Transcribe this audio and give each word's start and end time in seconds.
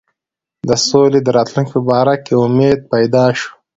د 0.67 0.69
سولي 0.87 1.19
د 1.23 1.27
راتلونکي 1.37 1.71
په 1.75 1.81
باره 1.89 2.15
کې 2.25 2.33
امید 2.45 2.79
پیدا 2.93 3.25
شو. 3.39 3.51